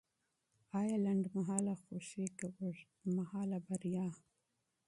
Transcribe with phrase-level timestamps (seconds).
[0.79, 4.07] ایا لنډمهاله خوښي که اوږدمهاله بریا؟